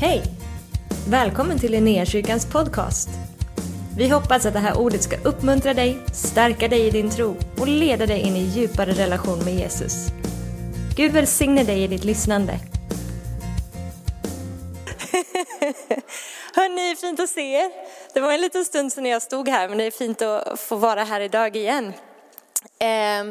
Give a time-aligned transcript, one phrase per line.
[0.00, 0.22] Hej!
[1.08, 3.08] Välkommen till Linnéakyrkans podcast.
[3.96, 7.68] Vi hoppas att det här ordet ska uppmuntra dig, stärka dig i din tro och
[7.68, 10.06] leda dig in i djupare relation med Jesus.
[10.96, 12.52] Gud välsigne dig i ditt lyssnande.
[16.54, 17.70] Hörni, fint att se er.
[18.14, 20.76] Det var en liten stund sedan jag stod här, men det är fint att få
[20.76, 21.92] vara här idag igen.
[22.78, 23.24] Eh,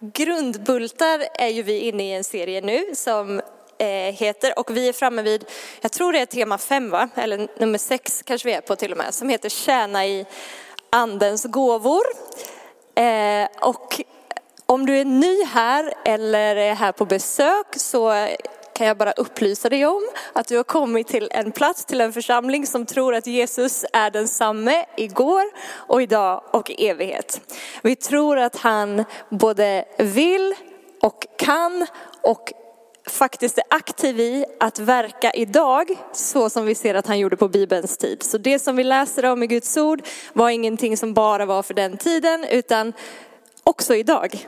[0.00, 3.40] grundbultar är ju vi inne i en serie nu som
[3.80, 5.44] Eh, heter, och vi är framme vid,
[5.80, 8.92] jag tror det är tema fem va, eller nummer sex kanske vi är på till
[8.92, 10.26] och med, som heter Tjäna i
[10.90, 12.02] andens gåvor.
[12.94, 14.00] Eh, och
[14.66, 18.28] om du är ny här eller är här på besök så
[18.74, 22.12] kan jag bara upplysa dig om att du har kommit till en plats, till en
[22.12, 27.40] församling som tror att Jesus är densamme igår och idag och i evighet.
[27.82, 30.54] Vi tror att han både vill
[31.02, 31.86] och kan
[32.22, 32.52] och
[33.10, 37.48] faktiskt är aktiv i att verka idag så som vi ser att han gjorde på
[37.48, 38.22] Bibelns tid.
[38.22, 41.74] Så det som vi läser om i Guds ord var ingenting som bara var för
[41.74, 42.92] den tiden utan
[43.64, 44.46] också idag.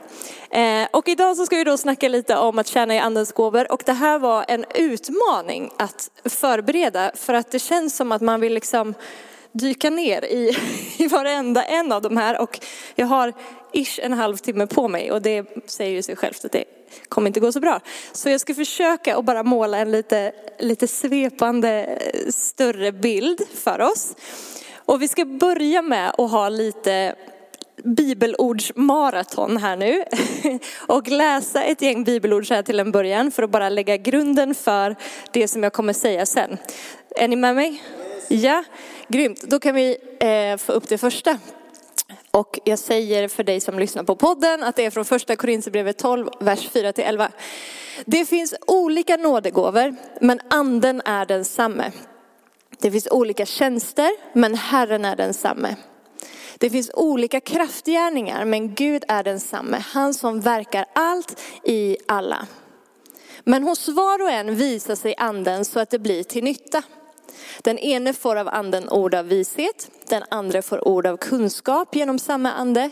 [0.49, 3.71] Eh, och idag så ska vi då snacka lite om att tjäna i andens gåvor
[3.71, 8.41] och det här var en utmaning att förbereda för att det känns som att man
[8.41, 8.93] vill liksom
[9.51, 10.57] dyka ner i,
[10.97, 12.59] i varenda en av de här och
[12.95, 13.33] jag har
[13.73, 16.63] ish en halv timme på mig och det säger ju sig självt att det
[17.09, 17.79] kommer inte gå så bra.
[18.11, 21.99] Så jag ska försöka att bara måla en lite, lite svepande
[22.29, 24.15] större bild för oss.
[24.75, 27.15] Och vi ska börja med att ha lite
[27.83, 30.03] bibelordsmaraton här nu
[30.87, 34.55] och läsa ett gäng bibelord så här till en början för att bara lägga grunden
[34.55, 34.95] för
[35.31, 36.57] det som jag kommer säga sen.
[37.15, 37.83] Är ni med mig?
[38.27, 38.63] Ja,
[39.07, 39.41] grymt.
[39.41, 41.39] Då kan vi eh, få upp det första.
[42.31, 45.97] Och jag säger för dig som lyssnar på podden att det är från första Korinthierbrevet
[45.97, 47.27] 12, vers 4-11.
[48.05, 51.91] Det finns olika nådegåvor, men anden är densamme.
[52.79, 55.75] Det finns olika tjänster, men Herren är densamme.
[56.57, 62.47] Det finns olika kraftgärningar, men Gud är densamme, han som verkar allt i alla.
[63.43, 66.83] Men hos var och en visar sig anden så att det blir till nytta.
[67.61, 72.19] Den ene får av anden ord av vishet, den andra får ord av kunskap genom
[72.19, 72.91] samma ande.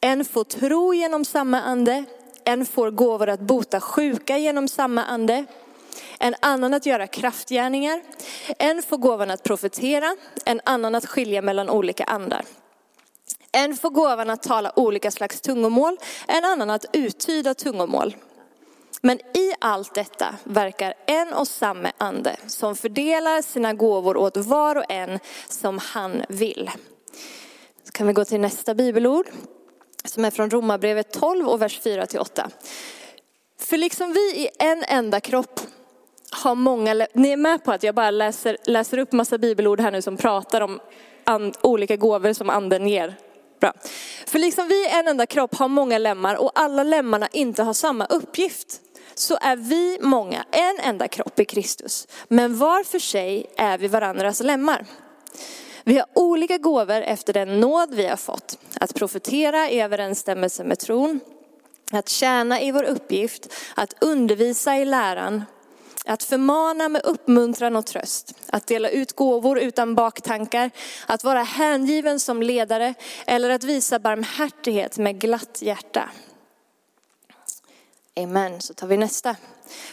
[0.00, 2.04] En får tro genom samma ande,
[2.44, 5.44] en får gåvor att bota sjuka genom samma ande.
[6.18, 8.02] En annan att göra kraftgärningar,
[8.58, 12.44] en får gåvan att profetera, en annan att skilja mellan olika andar.
[13.52, 15.96] En får gåvan att tala olika slags tungomål,
[16.28, 18.16] en annan att uttyda tungomål.
[19.00, 24.76] Men i allt detta verkar en och samma ande som fördelar sina gåvor åt var
[24.76, 25.18] och en
[25.48, 26.70] som han vill.
[27.84, 29.26] Så kan vi gå till nästa bibelord
[30.04, 32.50] som är från Romarbrevet 12 och vers 4 till 8.
[33.58, 35.60] För liksom vi i en enda kropp
[36.30, 39.90] har många, ni är med på att jag bara läser, läser upp massa bibelord här
[39.90, 40.80] nu som pratar om
[41.24, 43.14] and, olika gåvor som anden ger.
[43.60, 43.72] Bra.
[44.26, 47.72] För liksom vi i en enda kropp har många lemmar och alla lemmarna inte har
[47.72, 48.80] samma uppgift
[49.14, 52.08] så är vi många en enda kropp i Kristus.
[52.28, 54.86] Men var för sig är vi varandras lemmar.
[55.84, 58.58] Vi har olika gåvor efter den nåd vi har fått.
[58.80, 61.20] Att profetera i överensstämmelse med tron,
[61.92, 65.44] att tjäna i vår uppgift, att undervisa i läran,
[66.04, 70.70] att förmana med uppmuntran och tröst, att dela ut gåvor utan baktankar,
[71.06, 72.94] att vara hängiven som ledare
[73.26, 76.10] eller att visa barmhärtighet med glatt hjärta.
[78.16, 78.60] Amen.
[78.60, 79.36] Så tar vi nästa.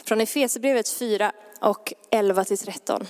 [0.04, 3.06] Från Efesierbrevet 4 och 11 till 13.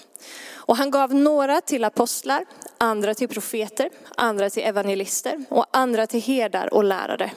[0.52, 2.44] Och han gav några till apostlar,
[2.78, 7.30] andra till profeter, andra till evangelister och andra till herdar och lärare.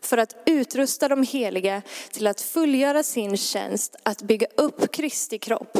[0.00, 5.78] För att utrusta de heliga till att fullgöra sin tjänst att bygga upp Kristi kropp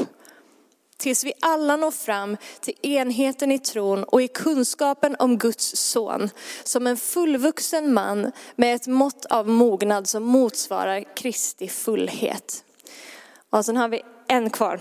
[1.00, 6.30] tills vi alla når fram till enheten i tron och i kunskapen om Guds son,
[6.64, 12.64] som en fullvuxen man med ett mått av mognad som motsvarar Kristi fullhet.
[13.50, 14.80] Och sen har vi en kvar,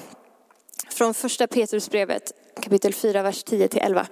[0.89, 4.05] från första Petrusbrevet kapitel 4, vers 10-11.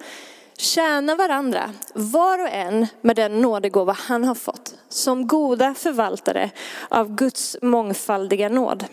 [0.56, 6.50] Tjäna varandra, var och en med den nådegåva han har fått, som goda förvaltare
[6.88, 8.84] av Guds mångfaldiga nåd.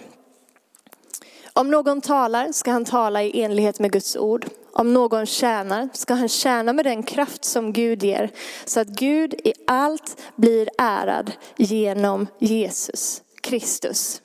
[1.58, 4.46] Om någon talar ska han tala i enlighet med Guds ord.
[4.74, 8.32] Om någon tjänar ska han tjäna med den kraft som Gud ger,
[8.66, 14.22] så att Gud i allt blir ärad genom Jesus Kristus.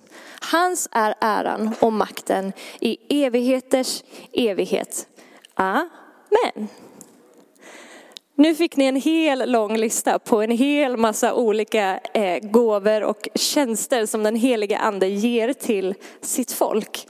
[0.53, 4.03] Hans är äran och makten i evigheters
[4.33, 5.07] evighet.
[5.55, 6.69] Amen.
[8.41, 13.29] Nu fick ni en hel lång lista på en hel massa olika eh, gåvor och
[13.35, 17.07] tjänster som den heliga ande ger till sitt folk.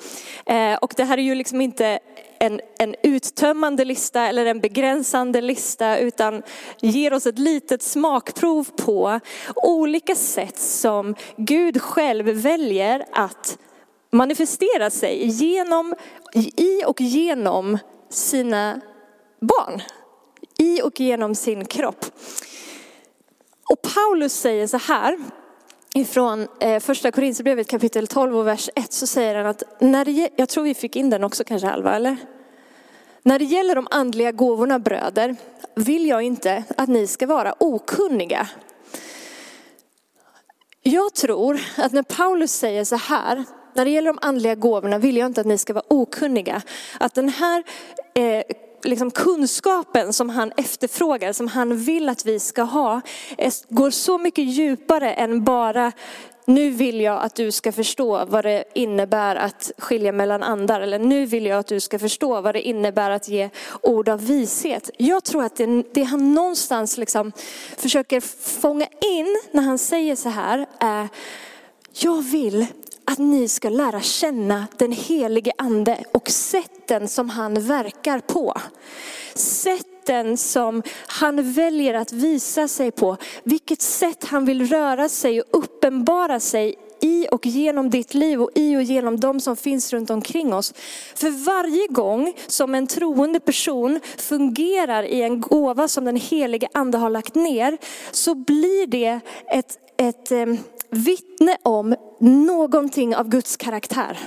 [0.46, 1.98] Eh, och det här är ju liksom inte
[2.38, 6.42] en, en uttömmande lista eller en begränsande lista utan
[6.80, 9.20] ger oss ett litet smakprov på
[9.54, 13.58] olika sätt som Gud själv väljer att
[14.12, 15.94] manifestera sig genom,
[16.56, 17.78] i och genom
[18.08, 18.80] sina
[19.40, 19.82] barn.
[20.60, 22.04] I och genom sin kropp.
[23.70, 25.18] Och Paulus säger så här
[25.94, 30.30] ifrån eh, första Korinthierbrevet kapitel 12 och vers 1 så säger han att när det,
[30.36, 32.16] jag tror vi fick in den också kanske halva eller?
[33.22, 35.36] När det gäller de andliga gåvorna bröder
[35.76, 38.48] vill jag inte att ni ska vara okunniga.
[40.82, 45.16] Jag tror att när Paulus säger så här, när det gäller de andliga gåvorna vill
[45.16, 46.62] jag inte att ni ska vara okunniga.
[47.00, 47.64] Att den här
[48.14, 48.42] eh,
[48.82, 53.00] liksom kunskapen som han efterfrågar, som han vill att vi ska ha,
[53.68, 55.92] går så mycket djupare än bara
[56.50, 60.80] nu vill jag att du ska förstå vad det innebär att skilja mellan andar.
[60.80, 63.50] Eller nu vill jag att du ska förstå vad det innebär att ge
[63.82, 64.90] ord av vishet.
[64.96, 67.32] Jag tror att det, det han någonstans liksom
[67.76, 68.20] försöker
[68.60, 68.86] fånga
[69.16, 71.08] in när han säger så här är,
[71.92, 72.66] jag vill
[73.10, 78.54] att ni ska lära känna den helige ande och sätten som han verkar på.
[79.34, 83.16] Sätten som han väljer att visa sig på.
[83.44, 88.50] Vilket sätt han vill röra sig och uppenbara sig i och genom ditt liv och
[88.54, 90.74] i och genom de som finns runt omkring oss.
[91.14, 96.98] För varje gång som en troende person fungerar i en gåva som den helige ande
[96.98, 97.78] har lagt ner
[98.10, 100.32] så blir det ett, ett
[100.90, 104.18] vittne om någonting av Guds karaktär.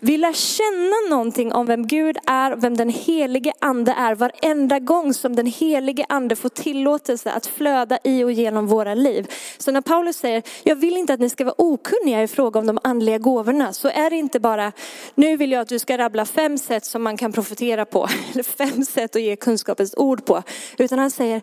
[0.00, 5.14] Vi lär känna någonting om vem Gud är vem den helige ande är varenda gång
[5.14, 9.32] som den helige ande får tillåtelse att flöda i och genom våra liv.
[9.58, 12.66] Så när Paulus säger, jag vill inte att ni ska vara okunniga i fråga om
[12.66, 14.72] de andliga gåvorna, så är det inte bara,
[15.14, 18.42] nu vill jag att du ska rabbla fem sätt som man kan profetera på, eller
[18.42, 20.42] fem sätt att ge kunskapens ord på.
[20.78, 21.42] Utan han säger,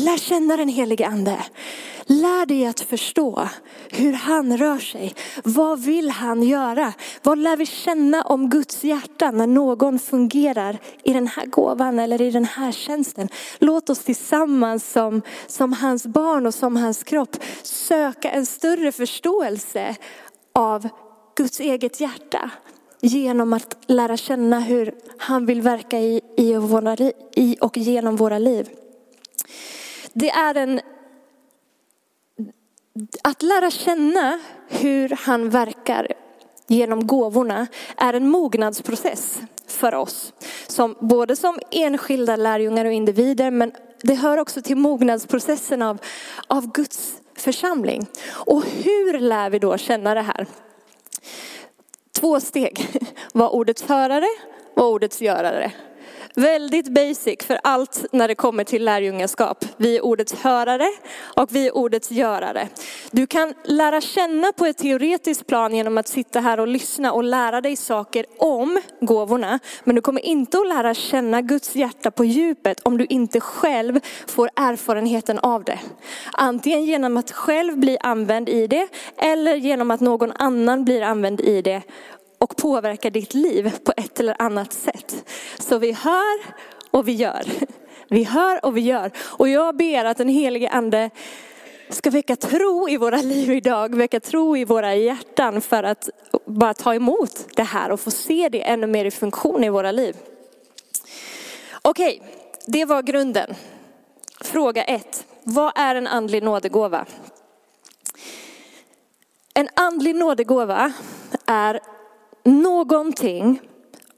[0.00, 1.38] Lär känna den helige ande.
[2.06, 3.48] Lär dig att förstå
[3.90, 5.14] hur han rör sig.
[5.44, 6.92] Vad vill han göra?
[7.22, 12.22] Vad lär vi känna om Guds hjärta när någon fungerar i den här gåvan eller
[12.22, 13.28] i den här tjänsten?
[13.58, 19.96] Låt oss tillsammans som, som hans barn och som hans kropp söka en större förståelse
[20.54, 20.88] av
[21.36, 22.50] Guds eget hjärta
[23.00, 26.96] genom att lära känna hur han vill verka i, i, våra,
[27.36, 28.68] i och genom våra liv.
[30.18, 30.80] Det är en,
[33.22, 36.12] att lära känna hur han verkar
[36.66, 37.66] genom gåvorna
[37.96, 40.32] är en mognadsprocess för oss.
[40.66, 43.72] Som, både som enskilda lärjungar och individer men
[44.02, 45.98] det hör också till mognadsprocessen av,
[46.46, 48.06] av Guds församling.
[48.28, 50.46] Och hur lär vi då känna det här?
[52.12, 53.00] Två steg.
[53.32, 54.28] Var ordets hörare,
[54.74, 55.72] var ordets görare.
[56.38, 59.64] Väldigt basic för allt när det kommer till lärjungaskap.
[59.76, 60.86] Vi är ordets hörare
[61.36, 62.68] och vi är ordets görare.
[63.10, 67.24] Du kan lära känna på ett teoretiskt plan genom att sitta här och lyssna och
[67.24, 69.58] lära dig saker om gåvorna.
[69.84, 74.00] Men du kommer inte att lära känna Guds hjärta på djupet om du inte själv
[74.26, 75.78] får erfarenheten av det.
[76.32, 78.88] Antingen genom att själv bli använd i det
[79.18, 81.82] eller genom att någon annan blir använd i det
[82.46, 85.30] och påverkar ditt liv på ett eller annat sätt.
[85.58, 86.38] Så vi hör
[86.90, 87.44] och vi gör.
[88.08, 89.10] Vi hör och vi gör.
[89.18, 91.10] Och jag ber att den helige ande
[91.90, 96.08] ska väcka tro i våra liv idag, väcka tro i våra hjärtan för att
[96.44, 99.92] bara ta emot det här och få se det ännu mer i funktion i våra
[99.92, 100.16] liv.
[101.82, 102.22] Okej,
[102.66, 103.54] det var grunden.
[104.40, 105.24] Fråga ett.
[105.42, 107.06] Vad är en andlig nådegåva?
[109.54, 110.92] En andlig nådegåva
[111.46, 111.80] är
[112.46, 113.60] någonting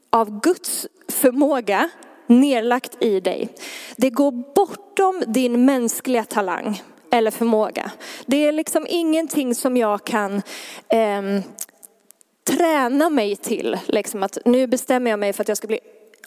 [0.09, 1.89] av Guds förmåga
[2.27, 3.49] nedlagt i dig.
[3.97, 6.81] Det går bortom din mänskliga talang
[7.11, 7.91] eller förmåga.
[8.25, 10.35] Det är liksom ingenting som jag kan
[10.89, 11.21] eh,
[12.47, 13.77] träna mig till.
[13.85, 15.79] Liksom att nu bestämmer jag mig för att jag ska bli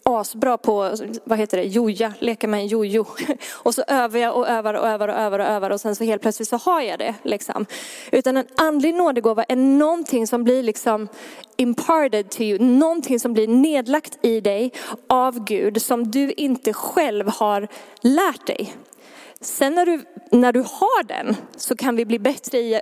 [0.05, 3.07] asbra på, vad heter det, joja, leka med en jojo.
[3.53, 6.05] Och så övar jag och övar och övar och övar och övar och sen så
[6.05, 7.15] helt plötsligt så har jag det.
[7.23, 7.67] Liksom.
[8.13, 11.09] Utan en andlig nådegåva är någonting som blir liksom
[11.57, 14.73] imparted to you, någonting som blir nedlagt i dig
[15.09, 17.69] av Gud som du inte själv har
[18.01, 18.75] lärt dig.
[19.41, 22.81] Sen när du, när du har den så kan vi bli bättre i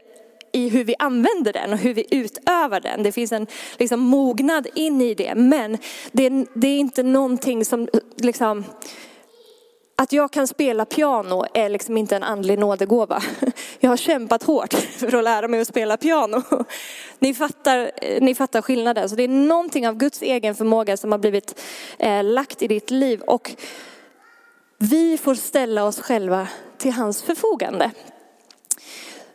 [0.52, 3.02] i hur vi använder den och hur vi utövar den.
[3.02, 3.46] Det finns en
[3.78, 5.34] liksom, mognad in i det.
[5.34, 5.78] Men
[6.12, 8.64] det, det är inte någonting som liksom,
[9.96, 13.22] att jag kan spela piano är liksom inte en andlig nådegåva.
[13.80, 16.42] Jag har kämpat hårt för att lära mig att spela piano.
[17.18, 19.08] Ni fattar, eh, ni fattar skillnaden.
[19.08, 21.60] Så det är någonting av Guds egen förmåga som har blivit
[21.98, 23.20] eh, lagt i ditt liv.
[23.20, 23.50] Och
[24.78, 27.90] vi får ställa oss själva till hans förfogande.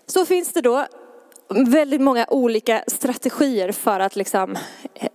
[0.07, 0.85] Så finns det då
[1.49, 4.57] väldigt många olika strategier för att liksom,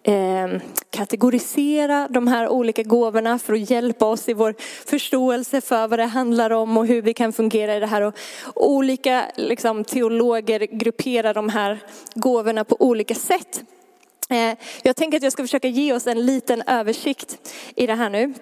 [0.04, 0.60] eh, eh,
[0.90, 4.54] kategorisera de här olika gåvorna för att hjälpa oss i vår
[4.87, 8.02] förståelse för vad det handlar om och hur vi kan fungera i det här.
[8.02, 8.14] Och
[8.54, 11.78] olika liksom, teologer grupperar de här
[12.14, 13.62] gåvorna på olika sätt.
[14.30, 17.38] Eh, jag tänker att jag ska försöka ge oss en liten översikt
[17.75, 18.34] i det här nu.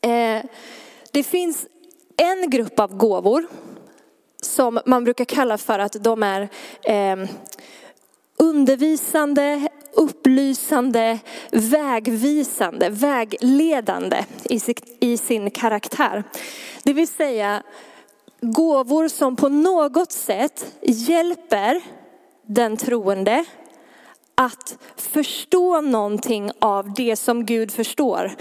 [0.00, 0.42] Eh,
[1.12, 1.66] det finns
[2.16, 3.46] en grupp av gåvor
[4.42, 6.48] som man brukar kalla för att de är
[6.82, 7.16] eh,
[8.38, 11.18] undervisande, upplysande,
[11.50, 14.24] vägvisande, vägledande
[15.00, 16.24] i sin karaktär.
[16.82, 17.62] Det vill säga
[18.40, 21.80] gåvor som på något sätt hjälper
[22.46, 23.44] den troende
[24.34, 28.32] att förstå någonting av det som Gud förstår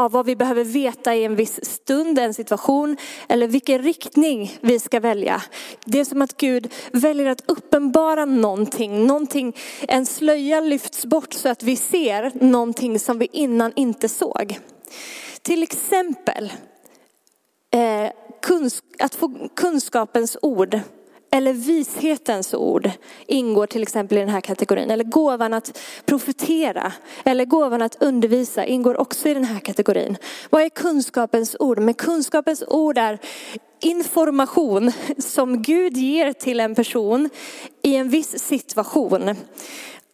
[0.00, 2.96] av vad vi behöver veta i en viss stund, en situation,
[3.28, 5.42] eller vilken riktning vi ska välja.
[5.84, 9.56] Det är som att Gud väljer att uppenbara någonting, någonting,
[9.88, 14.58] en slöja lyfts bort så att vi ser någonting som vi innan inte såg.
[15.42, 16.52] Till exempel
[17.70, 18.10] eh,
[18.98, 20.80] att få kunskapens ord
[21.30, 22.90] eller vishetens ord
[23.26, 24.90] ingår till exempel i den här kategorin.
[24.90, 26.92] Eller gåvan att profetera
[27.24, 30.16] eller gåvan att undervisa ingår också i den här kategorin.
[30.50, 31.78] Vad är kunskapens ord?
[31.78, 33.18] Men kunskapens ord är
[33.80, 37.30] information som Gud ger till en person
[37.82, 39.36] i en viss situation.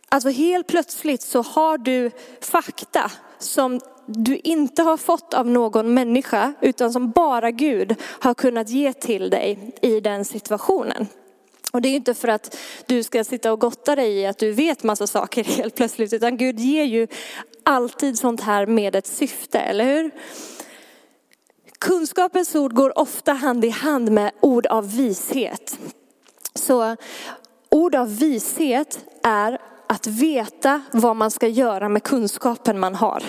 [0.08, 6.54] Alltså helt plötsligt så har du fakta som du inte har fått av någon människa
[6.60, 11.06] utan som bara Gud har kunnat ge till dig i den situationen.
[11.72, 14.52] Och det är inte för att du ska sitta och gotta dig i att du
[14.52, 17.06] vet massa saker helt plötsligt, utan Gud ger ju
[17.62, 20.10] alltid sånt här med ett syfte, eller hur?
[21.78, 25.78] Kunskapens ord går ofta hand i hand med ord av vishet.
[26.54, 26.96] Så
[27.70, 33.22] ord av vishet är att veta vad man ska göra med kunskapen man har.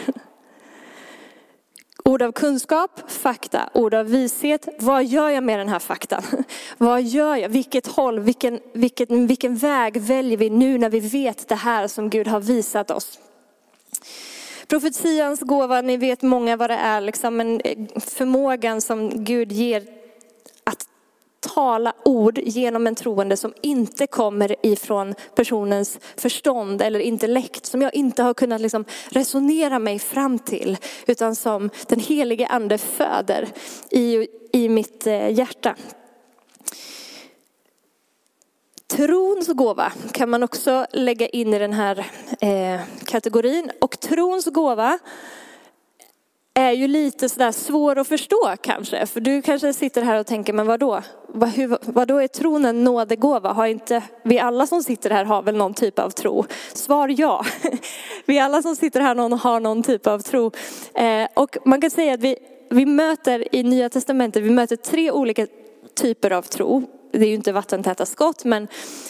[2.07, 4.67] Ord av kunskap, fakta, ord av vishet.
[4.79, 6.23] Vad gör jag med den här faktan?
[6.77, 7.49] Vad gör jag?
[7.49, 12.09] Vilket håll, vilken, vilken, vilken väg väljer vi nu när vi vet det här som
[12.09, 13.19] Gud har visat oss?
[14.67, 19.83] Profetians gåva, ni vet många vad det är, liksom men eh, förmågan som Gud ger
[21.47, 27.95] tala ord genom en troende som inte kommer ifrån personens förstånd eller intellekt, som jag
[27.95, 30.77] inte har kunnat liksom resonera mig fram till,
[31.07, 33.47] utan som den helige ande föder
[33.89, 35.75] i, i mitt eh, hjärta.
[38.87, 42.05] Trons gåva kan man också lägga in i den här
[42.41, 43.71] eh, kategorin.
[43.81, 44.99] Och trons gåva
[46.57, 49.05] är ju lite sådär svår att förstå kanske.
[49.05, 51.01] För du kanske sitter här och tänker, men vadå?
[51.27, 53.53] Vad, hur, vadå är tron en nådegåva?
[53.53, 56.45] Har inte vi alla som sitter här har väl någon typ av tro?
[56.73, 57.45] Svar ja.
[58.25, 60.51] Vi alla som sitter här någon har någon typ av tro.
[60.93, 62.35] Eh, och man kan säga att vi,
[62.69, 65.47] vi möter i Nya Testamentet, vi möter tre olika
[65.95, 66.83] typer av tro.
[67.11, 68.67] Det är ju inte vattentäta skott, men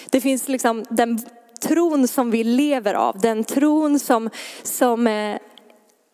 [0.10, 1.20] det finns liksom den
[1.62, 4.30] tron som vi lever av, den tron som,
[4.63, 5.38] som eh,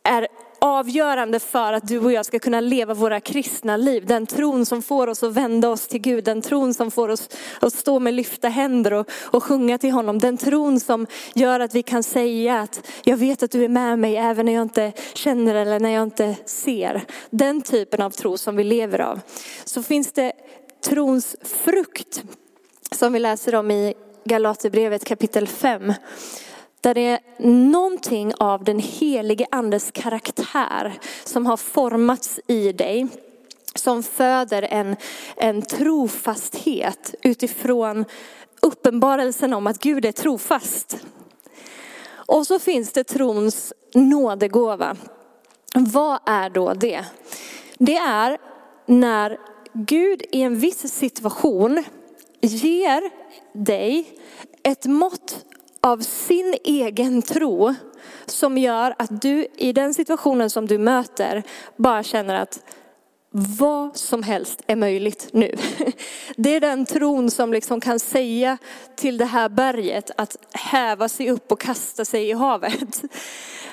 [0.04, 0.28] är
[0.64, 4.06] avgörande för att du och jag ska kunna leva våra kristna liv.
[4.06, 7.30] Den tron som får oss att vända oss till Gud, den tron som får oss
[7.60, 10.20] att stå med lyfta händer och, och sjunga till honom.
[10.20, 14.00] Den tron som gör att vi kan säga att jag vet att du är med
[14.00, 17.06] mig även när jag inte känner eller när jag inte ser.
[17.30, 19.20] Den typen av tro som vi lever av.
[19.66, 20.34] Så finns det
[20.84, 22.24] trons frukt
[22.92, 23.94] som vi läser om i
[24.26, 25.94] Galaterbrevet kapitel 5.
[26.84, 33.08] Där det är någonting av den helige andes karaktär som har formats i dig.
[33.76, 34.96] Som föder en,
[35.36, 38.06] en trofasthet utifrån
[38.62, 40.98] uppenbarelsen om att Gud är trofast.
[42.12, 44.96] Och så finns det trons nådegåva.
[45.74, 47.06] Vad är då det?
[47.78, 48.38] Det är
[48.86, 49.38] när
[49.74, 51.84] Gud i en viss situation
[52.42, 53.10] ger
[53.54, 54.06] dig
[54.64, 55.46] ett mått
[55.84, 57.76] av sin egen tro
[58.26, 61.44] som gör att du i den situationen som du möter
[61.78, 62.60] bara känner att
[63.32, 65.56] vad som helst är möjligt nu.
[66.36, 68.58] Det är den tron som liksom kan säga
[68.96, 73.02] till det här berget att häva sig upp och kasta sig i havet.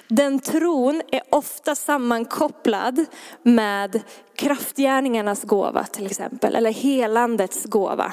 [0.08, 3.04] Den tron är ofta sammankopplad
[3.42, 4.00] med
[4.34, 8.12] kraftgärningarnas gåva till exempel, eller helandets gåva.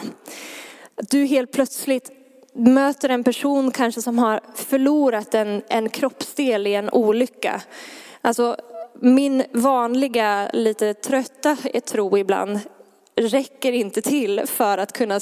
[1.10, 2.17] Du helt plötsligt
[2.58, 7.62] möter en person kanske som har förlorat en, en kroppsdel i en olycka.
[8.22, 8.58] Alltså
[8.94, 12.60] min vanliga, lite trötta tro ibland
[13.16, 15.20] räcker inte till för att kunna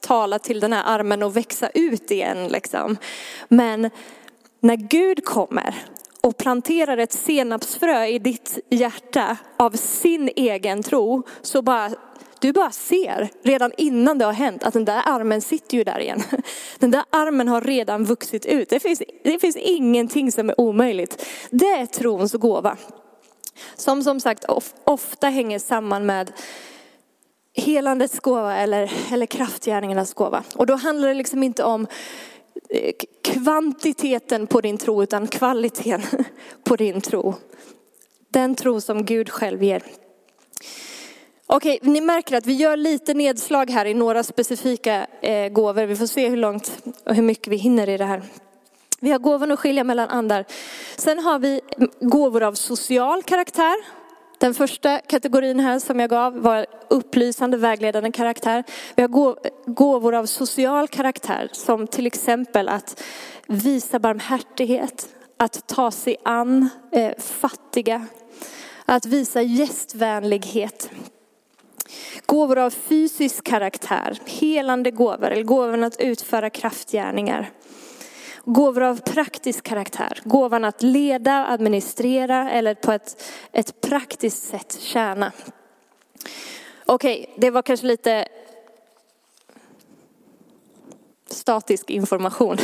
[0.00, 2.48] tala till den här armen och växa ut igen.
[2.48, 2.96] Liksom.
[3.48, 3.90] Men
[4.60, 5.74] när Gud kommer
[6.20, 11.90] och planterar ett senapsfrö i ditt hjärta av sin egen tro, så bara
[12.42, 16.00] du bara ser redan innan det har hänt att den där armen sitter ju där
[16.00, 16.22] igen.
[16.78, 18.68] Den där armen har redan vuxit ut.
[18.68, 21.26] Det finns, det finns ingenting som är omöjligt.
[21.50, 22.76] Det är trons gåva.
[23.74, 24.44] Som som sagt
[24.84, 26.32] ofta hänger samman med
[27.54, 30.44] helandets gåva eller, eller kraftgärningarnas gåva.
[30.56, 31.86] Och då handlar det liksom inte om
[32.70, 36.24] eh, kvantiteten på din tro utan kvaliteten
[36.64, 37.34] på din tro.
[38.28, 39.82] Den tro som Gud själv ger.
[41.54, 45.86] Okej, ni märker att vi gör lite nedslag här i några specifika eh, gåvor.
[45.86, 46.72] Vi får se hur långt
[47.06, 48.22] och hur mycket vi hinner i det här.
[49.00, 50.44] Vi har gåvan att skilja mellan andar.
[50.96, 51.60] Sen har vi
[52.00, 53.74] gåvor av social karaktär.
[54.38, 58.64] Den första kategorin här som jag gav var upplysande, vägledande karaktär.
[58.94, 59.36] Vi har
[59.70, 63.02] gåvor av social karaktär som till exempel att
[63.48, 68.06] visa barmhärtighet, att ta sig an eh, fattiga,
[68.84, 70.90] att visa gästvänlighet.
[72.26, 77.50] Gåvor av fysisk karaktär, helande gåvor eller gåvan att utföra kraftgärningar.
[78.44, 83.22] Gåvor av praktisk karaktär, gåvan att leda, administrera eller på ett,
[83.52, 85.32] ett praktiskt sätt tjäna.
[86.86, 88.28] Okej, okay, det var kanske lite
[91.26, 92.56] statisk information.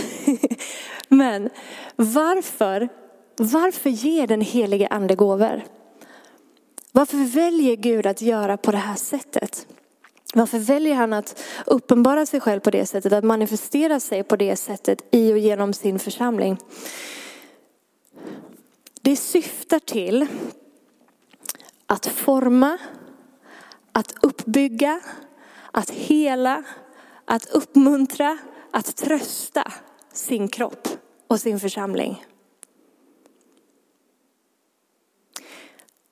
[1.08, 1.50] Men
[1.96, 2.88] varför,
[3.36, 5.62] varför ger den helige ande gåvor?
[6.92, 9.66] Varför väljer Gud att göra på det här sättet?
[10.34, 14.56] Varför väljer han att uppenbara sig själv på det sättet, att manifestera sig på det
[14.56, 16.58] sättet i och genom sin församling?
[19.00, 20.26] Det syftar till
[21.86, 22.78] att forma,
[23.92, 25.00] att uppbygga,
[25.72, 26.64] att hela,
[27.24, 28.38] att uppmuntra,
[28.70, 29.72] att trösta
[30.12, 30.88] sin kropp
[31.28, 32.24] och sin församling.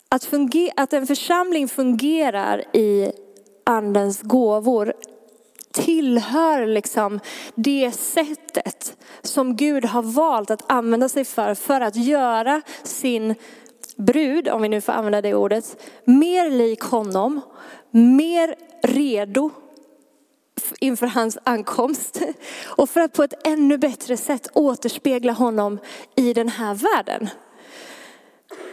[0.09, 3.13] Att, funger, att en församling fungerar i
[3.65, 4.93] andens gåvor
[5.73, 7.21] tillhör liksom
[7.55, 13.35] det sättet som Gud har valt att använda sig för, för att göra sin
[13.97, 17.41] brud, om vi nu får använda det ordet, mer lik honom,
[17.91, 19.51] mer redo
[20.81, 22.23] inför hans ankomst
[22.67, 25.79] och för att på ett ännu bättre sätt återspegla honom
[26.15, 27.29] i den här världen.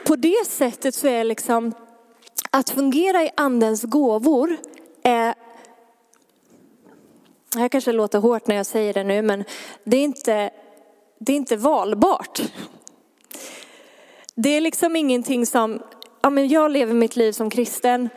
[0.05, 1.73] På det sättet så är liksom
[2.51, 4.57] att fungera i andens gåvor
[5.03, 5.35] är,
[7.53, 9.43] det här kanske låter hårt när jag säger det nu, men
[9.83, 10.49] det är inte,
[11.19, 12.41] det är inte valbart.
[14.35, 15.81] Det är liksom ingenting som,
[16.21, 18.09] ja men jag lever mitt liv som kristen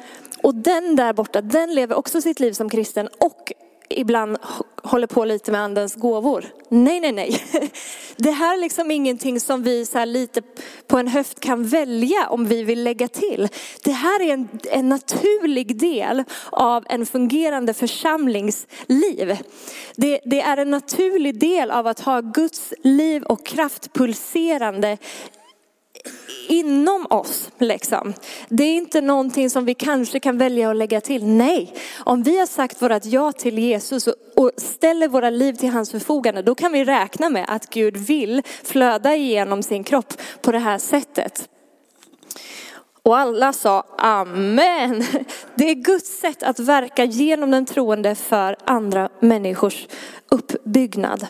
[0.42, 3.45] och den där borta, den lever också sitt liv som kristen och
[3.90, 4.36] ibland
[4.82, 6.44] håller på lite med andens gåvor.
[6.68, 7.42] Nej, nej, nej.
[8.16, 10.42] Det här är liksom ingenting som vi så lite
[10.86, 13.48] på en höft kan välja om vi vill lägga till.
[13.84, 19.36] Det här är en, en naturlig del av en fungerande församlingsliv.
[19.96, 24.98] Det, det är en naturlig del av att ha Guds liv och kraft pulserande
[26.48, 27.50] inom oss.
[27.58, 28.14] Liksom.
[28.48, 31.24] Det är inte någonting som vi kanske kan välja att lägga till.
[31.24, 35.90] Nej, om vi har sagt vårt ja till Jesus och ställer våra liv till hans
[35.90, 40.58] förfogande, då kan vi räkna med att Gud vill flöda igenom sin kropp på det
[40.58, 41.48] här sättet.
[43.02, 45.04] Och alla sa amen.
[45.54, 49.86] Det är Guds sätt att verka genom den troende för andra människors
[50.28, 51.26] uppbyggnad.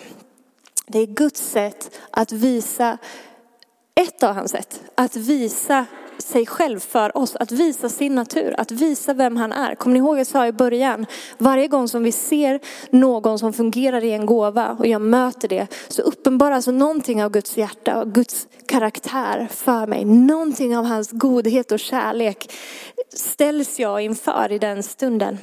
[0.87, 2.99] Det är Guds sätt att visa
[4.00, 5.87] ett av hans sätt att visa
[6.18, 9.74] sig själv för oss, att visa sin natur, att visa vem han är.
[9.74, 11.06] Kommer ni ihåg jag sa i början,
[11.38, 15.66] varje gång som vi ser någon som fungerar i en gåva och jag möter det,
[15.88, 20.04] så uppenbaras alltså någonting av Guds hjärta och Guds karaktär för mig.
[20.04, 22.52] Någonting av hans godhet och kärlek
[23.14, 25.38] ställs jag inför i den stunden.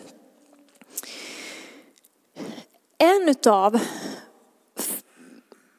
[2.97, 3.79] En utav,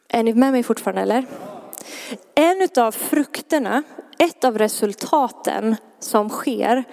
[0.08, 1.26] är ni med mig fortfarande eller?
[2.34, 3.82] En av frukterna,
[4.18, 6.84] ett av resultaten som sker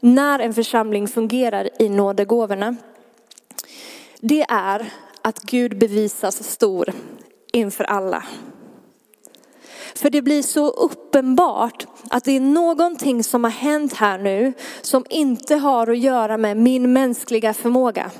[0.00, 2.76] när en församling fungerar i nådegåvorna,
[4.20, 6.92] det är att Gud bevisas stor
[7.52, 8.24] inför alla.
[9.96, 14.52] För det blir så uppenbart att det är någonting som har hänt här nu
[14.82, 18.10] som inte har att göra med min mänskliga förmåga.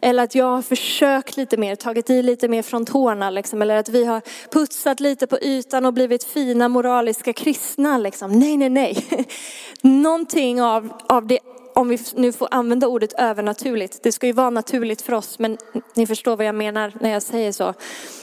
[0.00, 3.62] Eller att jag har försökt lite mer, tagit i lite mer från tårna liksom.
[3.62, 8.38] Eller att vi har putsat lite på ytan och blivit fina moraliska kristna liksom.
[8.38, 9.06] Nej, nej, nej.
[9.80, 11.38] Någonting av, av det
[11.78, 14.02] om vi nu får använda ordet övernaturligt.
[14.02, 15.58] Det ska ju vara naturligt för oss, men
[15.94, 17.74] ni förstår vad jag menar när jag säger så.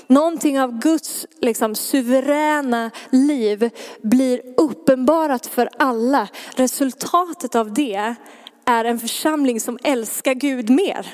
[0.07, 3.69] Någonting av Guds liksom, suveräna liv
[4.01, 6.27] blir uppenbarat för alla.
[6.55, 8.15] Resultatet av det
[8.65, 11.13] är en församling som älskar Gud mer.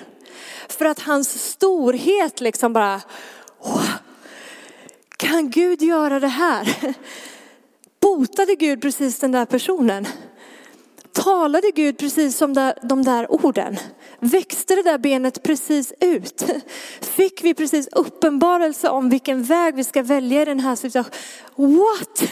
[0.68, 3.02] För att hans storhet liksom bara,
[5.18, 6.78] kan Gud göra det här?
[8.02, 10.08] Botade Gud precis den där personen?
[11.14, 13.78] Talade Gud precis som de där orden?
[14.20, 16.46] Växte det där benet precis ut?
[17.02, 21.14] Fick vi precis uppenbarelse om vilken väg vi ska välja i den här situationen?
[21.56, 22.24] What?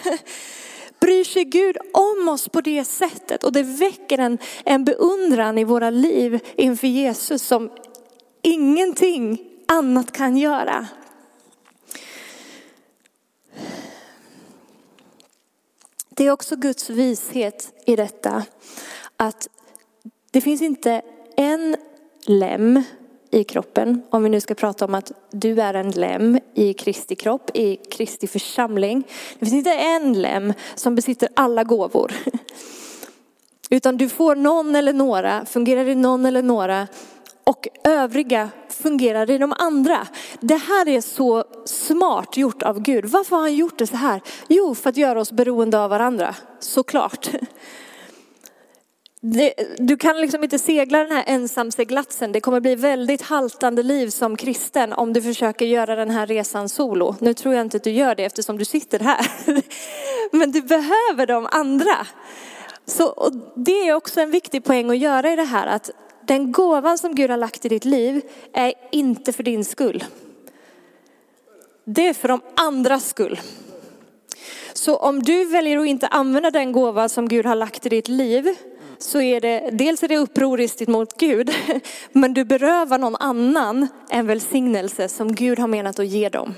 [0.99, 3.43] Bryr sig Gud om oss på det sättet?
[3.43, 7.71] Och det väcker en, en beundran i våra liv inför Jesus som
[8.41, 10.87] ingenting annat kan göra.
[16.19, 18.43] Det är också Guds vishet i detta.
[19.17, 19.49] Att
[20.31, 21.01] det finns inte
[21.35, 21.75] en
[22.25, 22.83] lem
[23.31, 27.15] i kroppen, om vi nu ska prata om att du är en lem i Kristi
[27.15, 29.03] kropp, i Kristi församling.
[29.39, 32.13] Det finns inte en lem som besitter alla gåvor.
[33.69, 36.87] Utan du får någon eller några, fungerar i någon eller några
[37.43, 38.49] och övriga
[38.81, 40.07] fungerar i de andra.
[40.39, 43.05] Det här är så smart gjort av Gud.
[43.05, 44.21] Varför har han gjort det så här?
[44.47, 47.29] Jo, för att göra oss beroende av varandra, såklart.
[49.77, 52.31] Du kan liksom inte segla den här ensamseglatsen.
[52.31, 56.69] Det kommer bli väldigt haltande liv som kristen om du försöker göra den här resan
[56.69, 57.15] solo.
[57.19, 59.27] Nu tror jag inte att du gör det eftersom du sitter här.
[60.37, 62.07] Men du behöver de andra.
[62.85, 65.67] Så, det är också en viktig poäng att göra i det här.
[65.67, 65.91] Att
[66.29, 68.21] den gåvan som Gud har lagt i ditt liv
[68.53, 70.03] är inte för din skull.
[71.83, 73.39] Det är för de andras skull.
[74.73, 78.07] Så om du väljer att inte använda den gåva som Gud har lagt i ditt
[78.07, 78.55] liv
[78.97, 81.51] så är det, dels är det upproriskt mot Gud,
[82.11, 86.55] men du berövar någon annan en välsignelse som Gud har menat att ge dem.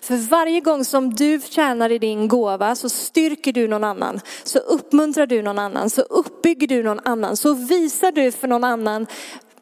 [0.00, 4.58] För varje gång som du tjänar i din gåva så styrker du någon annan, så
[4.58, 9.06] uppmuntrar du någon annan, så uppbygger du någon annan, så visar du för någon annan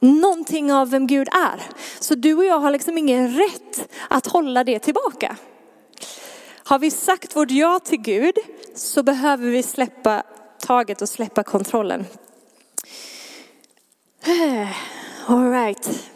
[0.00, 1.62] någonting av vem Gud är.
[2.00, 5.36] Så du och jag har liksom ingen rätt att hålla det tillbaka.
[6.64, 8.34] Har vi sagt vårt ja till Gud
[8.74, 10.22] så behöver vi släppa
[10.58, 12.06] taget och släppa kontrollen.
[15.26, 16.10] All right.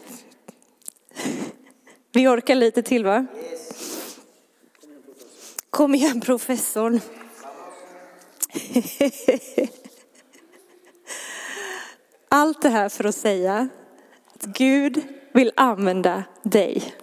[2.11, 3.25] Vi orkar lite till va?
[5.69, 6.99] Kom igen professorn.
[12.29, 13.69] Allt det här för att säga
[14.33, 15.01] att Gud
[15.33, 16.93] vill använda dig.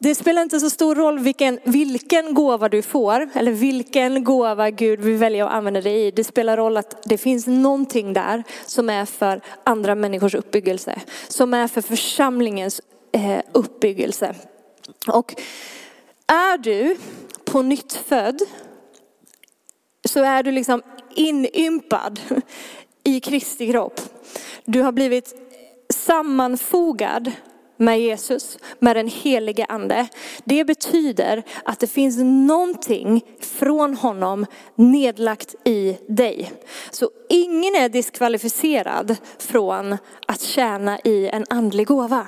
[0.00, 5.00] Det spelar inte så stor roll vilken, vilken gåva du får eller vilken gåva Gud
[5.00, 6.10] vill välja att använda dig i.
[6.10, 11.00] Det spelar roll att det finns någonting där som är för andra människors uppbyggelse.
[11.28, 12.80] Som är för församlingens
[13.12, 14.34] eh, uppbyggelse.
[15.06, 15.34] Och
[16.28, 16.96] är du
[17.44, 18.42] på nytt född
[20.04, 20.82] så är du liksom
[21.14, 22.20] inympad
[23.04, 24.00] i Kristi kropp.
[24.64, 25.34] Du har blivit
[25.94, 27.32] sammanfogad
[27.76, 30.08] med Jesus, med den helige ande.
[30.44, 36.52] Det betyder att det finns någonting från honom nedlagt i dig.
[36.90, 42.26] Så ingen är diskvalificerad från att tjäna i en andlig gåva.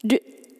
[0.00, 0.18] Du,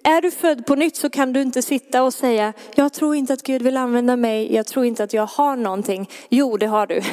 [0.08, 3.32] är du född på nytt så kan du inte sitta och säga, jag tror inte
[3.32, 6.10] att Gud vill använda mig, jag tror inte att jag har någonting.
[6.28, 7.02] Jo, det har du.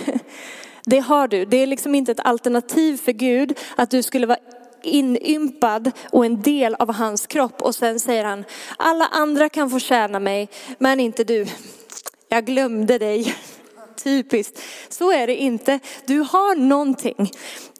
[0.88, 1.46] Det har du.
[1.46, 4.38] Det är liksom inte ett alternativ för Gud att du skulle vara
[4.84, 7.62] inympad och en del av hans kropp.
[7.62, 8.44] Och sen säger han,
[8.78, 11.46] alla andra kan få tjäna mig, men inte du.
[12.30, 13.36] Jag glömde dig.
[14.04, 14.62] Typiskt.
[14.90, 15.80] Så är det inte.
[16.06, 17.32] Du har någonting.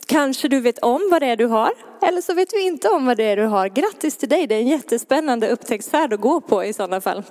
[0.06, 3.06] Kanske du vet om vad det är du har, eller så vet du inte om
[3.06, 3.68] vad det är du har.
[3.68, 7.24] Grattis till dig, det är en jättespännande upptäcktsfärd att gå på i sådana fall.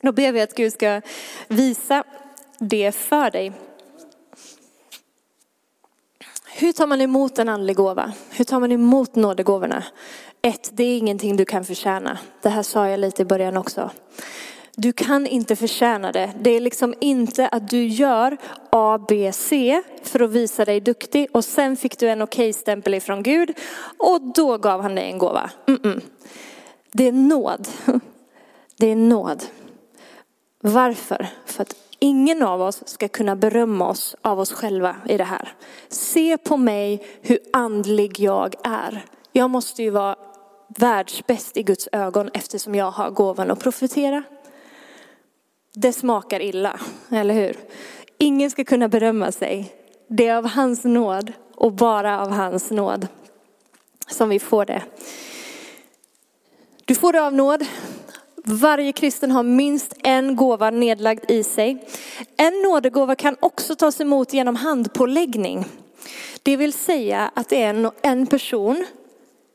[0.00, 1.00] Då ber vi att Gud ska
[1.48, 2.04] visa
[2.58, 3.52] det för dig.
[6.56, 8.12] Hur tar man emot en andlig gåva?
[8.30, 9.84] Hur tar man emot nådegåvorna?
[10.42, 12.18] Ett, det är ingenting du kan förtjäna.
[12.42, 13.90] Det här sa jag lite i början också.
[14.76, 16.32] Du kan inte förtjäna det.
[16.40, 18.36] Det är liksom inte att du gör
[18.70, 23.22] A, B, C för att visa dig duktig och sen fick du en okej-stämpel ifrån
[23.22, 23.58] Gud
[23.98, 25.50] och då gav han dig en gåva.
[25.66, 26.00] Mm -mm.
[26.92, 27.68] Det är nåd.
[28.76, 29.44] Det är nåd.
[30.60, 31.26] Varför?
[31.46, 35.52] För att ingen av oss ska kunna berömma oss av oss själva i det här.
[35.88, 39.04] Se på mig hur andlig jag är.
[39.32, 40.16] Jag måste ju vara
[40.68, 44.22] världsbäst i Guds ögon eftersom jag har gåvan att profetera.
[45.76, 47.56] Det smakar illa, eller hur?
[48.18, 49.74] Ingen ska kunna berömma sig.
[50.08, 53.08] Det är av hans nåd och bara av hans nåd
[54.08, 54.82] som vi får det.
[56.84, 57.66] Du får det av nåd.
[58.44, 61.86] Varje kristen har minst en gåva nedlagd i sig.
[62.36, 65.64] En nådegåva kan också tas emot genom handpåläggning.
[66.42, 68.86] Det vill säga att det är en person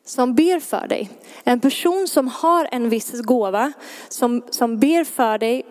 [0.06, 1.10] som ber för dig.
[1.44, 3.74] En person som har en viss gåva,
[4.10, 5.66] som, som ber för dig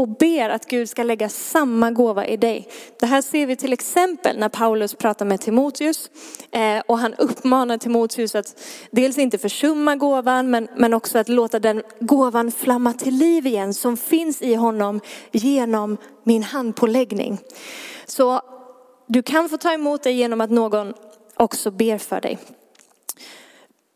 [0.00, 2.68] och ber att Gud ska lägga samma gåva i dig.
[3.00, 6.10] Det här ser vi till exempel när Paulus pratar med Timoteus
[6.50, 8.60] eh, och han uppmanar Timoteus att
[8.90, 13.74] dels inte försumma gåvan men, men också att låta den gåvan flamma till liv igen
[13.74, 15.00] som finns i honom
[15.32, 17.38] genom min handpåläggning.
[18.06, 18.40] Så
[19.06, 20.94] du kan få ta emot det genom att någon
[21.34, 22.38] också ber för dig.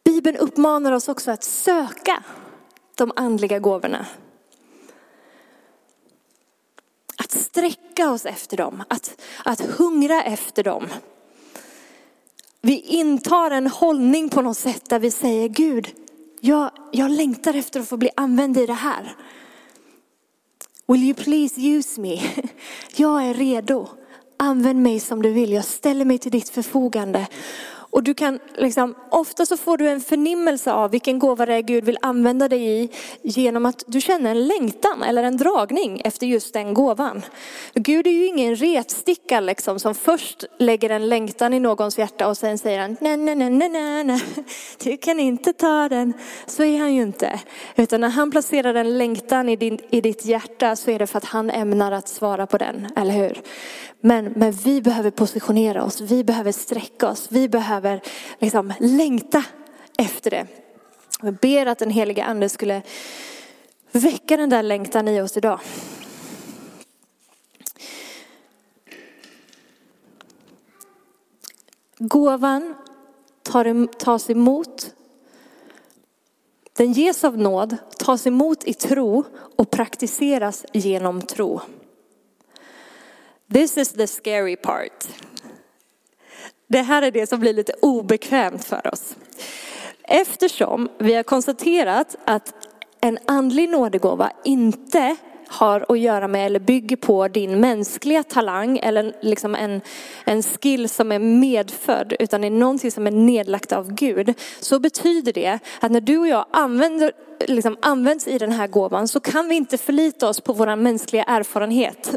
[0.05, 2.23] Bibeln uppmanar oss också att söka
[2.95, 4.07] de andliga gåvorna.
[7.17, 10.87] Att sträcka oss efter dem, att, att hungra efter dem.
[12.61, 15.89] Vi intar en hållning på något sätt där vi säger Gud,
[16.41, 19.17] jag, jag längtar efter att få bli använd i det här.
[20.87, 22.21] Will you please use me?
[22.97, 23.89] Jag är redo.
[24.37, 25.53] Använd mig som du vill.
[25.53, 27.27] Jag ställer mig till ditt förfogande.
[27.95, 31.61] Och du kan liksom, ofta så får du en förnimmelse av vilken gåva det är
[31.61, 32.91] Gud vill använda dig i
[33.23, 37.23] genom att du känner en längtan eller en dragning efter just den gåvan.
[37.75, 42.37] Gud är ju ingen retsticka liksom som först lägger en längtan i någons hjärta och
[42.37, 44.21] sen säger han nej, nej, nej, nej, nej, nej,
[44.85, 46.13] du kan inte ta den.
[46.47, 47.41] Så är han ju inte.
[47.77, 51.19] Utan när han placerar en längtan i, din, i ditt hjärta så är det för
[51.19, 53.43] att han ämnar att svara på den, eller hur?
[54.07, 58.01] Men, men vi behöver positionera oss, vi behöver sträcka oss, vi behöver
[58.39, 59.45] liksom längta
[59.99, 60.47] efter det.
[61.23, 62.83] Jag ber att den heliga ande skulle
[63.93, 65.61] väcka den där längtan i oss idag.
[71.99, 72.75] Gåvan
[73.99, 74.95] tas emot.
[76.73, 79.25] Den ges av nåd, tas emot i tro
[79.57, 81.61] och praktiseras genom tro.
[83.55, 85.09] This is the scary part.
[86.69, 89.17] Det här är det som blir lite obekvämt för oss.
[90.03, 92.55] Eftersom vi har konstaterat att
[93.01, 95.17] en andlig nådegåva inte
[95.55, 99.81] har att göra med eller bygger på din mänskliga talang eller liksom en,
[100.25, 104.35] en skill som är medfödd utan är någonting som är nedlagt av Gud.
[104.61, 107.13] Så betyder det att när du och jag använder,
[107.47, 111.25] liksom används i den här gåvan så kan vi inte förlita oss på vår mänskliga
[111.25, 112.15] erfarenhet.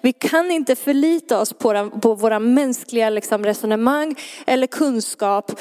[0.00, 4.14] Vi kan inte förlita oss på, på våra mänskliga liksom resonemang
[4.46, 5.52] eller kunskap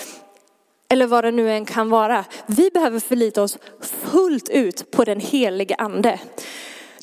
[0.90, 2.26] eller vad det nu än kan vara.
[2.48, 6.20] Vi behöver förlita oss fullt ut på den helige ande.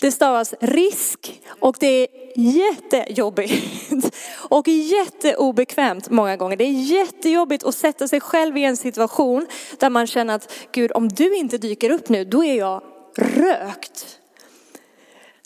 [0.03, 3.53] Det stavas risk och det är jättejobbigt
[4.35, 6.57] och jätteobekvämt många gånger.
[6.57, 9.47] Det är jättejobbigt att sätta sig själv i en situation
[9.79, 12.83] där man känner att Gud, om du inte dyker upp nu, då är jag
[13.17, 14.19] rökt.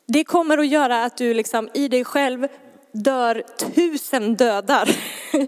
[0.06, 2.48] Det kommer att göra att du liksom i dig själv
[2.92, 3.42] dör
[3.74, 4.90] tusen dödar.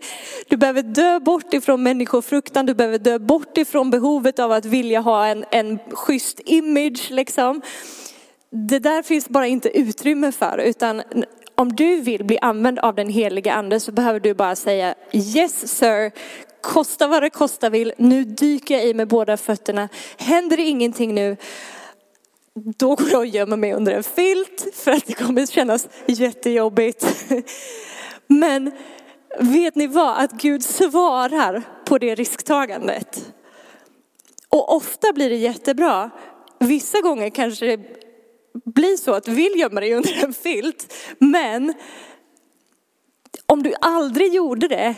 [0.49, 5.01] Du behöver dö bort ifrån människofruktan, du behöver dö bort ifrån behovet av att vilja
[5.01, 7.63] ha en, en schysst image liksom
[8.51, 11.03] det där finns bara inte utrymme för, utan
[11.55, 15.79] om du vill bli använd av den heliga ande så behöver du bara säga yes
[15.79, 16.13] sir,
[16.61, 19.89] kosta vad det kosta vill, nu dyker jag i med båda fötterna.
[20.17, 21.37] Händer det ingenting nu,
[22.55, 27.07] då går jag och gömmer mig under en filt för att det kommer kännas jättejobbigt.
[28.27, 28.71] Men
[29.39, 33.33] vet ni vad, att Gud svarar på det risktagandet.
[34.49, 36.11] Och ofta blir det jättebra.
[36.59, 38.08] Vissa gånger kanske det
[38.65, 40.95] bli så att du vill gömma dig under en filt.
[41.19, 41.75] Men
[43.47, 44.95] om du aldrig gjorde det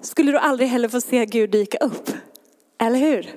[0.00, 2.10] skulle du aldrig heller få se Gud dyka upp.
[2.78, 3.30] Eller hur?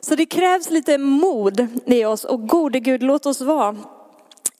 [0.00, 3.76] Så det krävs lite mod i oss och gode Gud låt oss vara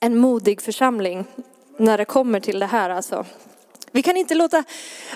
[0.00, 1.24] en modig församling
[1.76, 3.24] när det kommer till det här alltså.
[3.92, 4.64] Vi kan inte låta,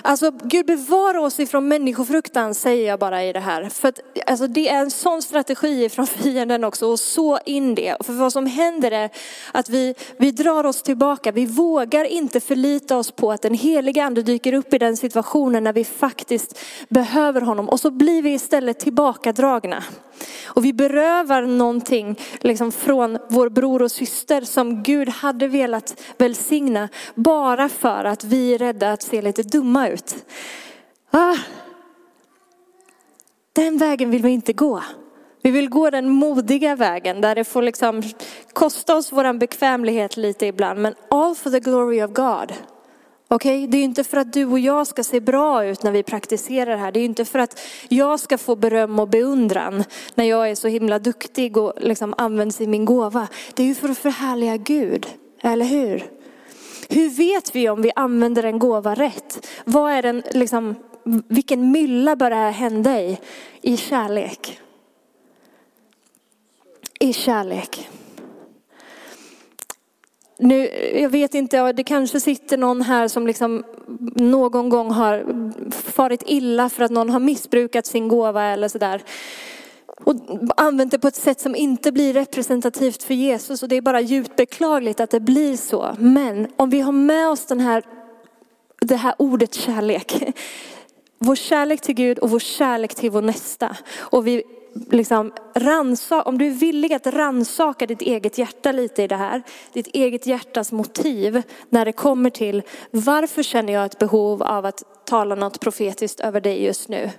[0.01, 3.69] alltså Gud bevara oss ifrån människofruktan säger jag bara i det här.
[3.69, 7.95] För att, alltså, det är en sån strategi från fienden också och så in det.
[8.05, 9.09] För vad som händer är
[9.51, 11.31] att vi, vi drar oss tillbaka.
[11.31, 15.63] Vi vågar inte förlita oss på att den heliga ande dyker upp i den situationen
[15.63, 16.59] när vi faktiskt
[16.89, 17.69] behöver honom.
[17.69, 19.83] Och så blir vi istället tillbakadragna.
[20.45, 26.89] Och vi berövar någonting liksom från vår bror och syster som Gud hade velat välsigna
[27.15, 30.15] bara för att vi är rädda att se lite dumma ut.
[31.11, 31.37] Ah.
[33.53, 34.83] Den vägen vill vi inte gå.
[35.41, 38.03] Vi vill gå den modiga vägen där det får liksom
[38.53, 42.53] kosta oss vår bekvämlighet lite ibland, men all for the glory of God.
[43.29, 43.67] Okej, okay?
[43.67, 46.71] det är inte för att du och jag ska se bra ut när vi praktiserar
[46.71, 46.91] det här.
[46.91, 47.59] Det är inte för att
[47.89, 49.83] jag ska få beröm och beundran
[50.15, 53.27] när jag är så himla duktig och liksom används i min gåva.
[53.53, 55.07] Det är ju för att förhärliga Gud,
[55.41, 56.11] eller hur?
[56.89, 59.47] Hur vet vi om vi använder en gåva rätt?
[59.65, 60.75] Vad är den, liksom,
[61.27, 63.17] vilken mylla bör det här hända i?
[63.61, 64.59] I kärlek.
[66.99, 67.89] I kärlek.
[70.39, 73.63] Nu, jag vet inte, det kanske sitter någon här som liksom
[74.15, 75.25] någon gång har
[75.71, 79.03] farit illa för att någon har missbrukat sin gåva eller sådär.
[80.03, 80.15] Och
[80.57, 83.63] använt det på ett sätt som inte blir representativt för Jesus.
[83.63, 85.95] Och det är bara djupt beklagligt att det blir så.
[85.99, 87.83] Men om vi har med oss den här,
[88.81, 90.23] det här ordet kärlek.
[91.19, 93.77] Vår kärlek till Gud och vår kärlek till vår nästa.
[93.97, 94.43] Och vi
[94.91, 99.43] liksom ransa, om du är villig att ransaka ditt eget hjärta lite i det här,
[99.73, 102.61] ditt eget hjärtas motiv när det kommer till
[102.91, 107.09] varför känner jag ett behov av att tala något profetiskt över dig just nu?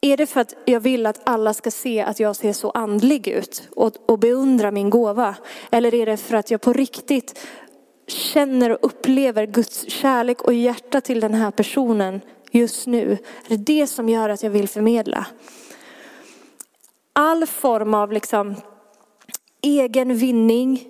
[0.00, 3.28] Är det för att jag vill att alla ska se att jag ser så andlig
[3.28, 5.34] ut och, och beundra min gåva?
[5.70, 7.38] Eller är det för att jag på riktigt
[8.06, 13.18] känner och upplever Guds kärlek och hjärta till den här personen just nu?
[13.48, 15.26] Är det det som gör att jag vill förmedla?
[17.18, 18.54] All form av liksom
[19.62, 20.84] egen vinning,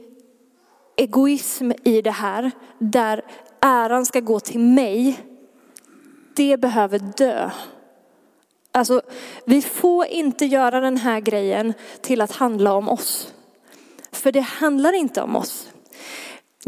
[0.96, 3.24] egoism i det här, där
[3.60, 5.20] äran ska gå till mig,
[6.36, 7.50] det behöver dö.
[8.72, 9.02] Alltså,
[9.44, 13.34] vi får inte göra den här grejen till att handla om oss.
[14.12, 15.68] För det handlar inte om oss.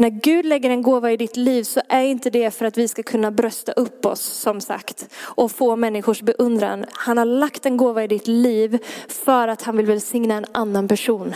[0.01, 2.87] När Gud lägger en gåva i ditt liv så är inte det för att vi
[2.87, 6.85] ska kunna brösta upp oss som sagt och få människors beundran.
[6.91, 10.87] Han har lagt en gåva i ditt liv för att han vill välsigna en annan
[10.87, 11.33] person.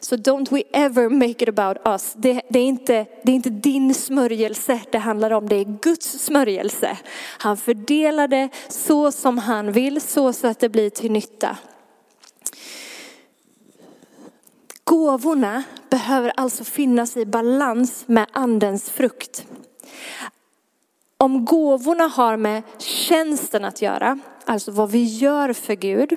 [0.00, 2.12] Så don't we ever make it about us.
[2.16, 6.24] Det, det, är inte, det är inte din smörjelse det handlar om, det är Guds
[6.24, 6.98] smörjelse.
[7.38, 11.56] Han fördelar det så som han vill, så, så att det blir till nytta.
[14.84, 19.46] Gåvorna behöver alltså finnas i balans med andens frukt.
[21.16, 26.16] Om gåvorna har med tjänsten att göra, alltså vad vi gör för Gud,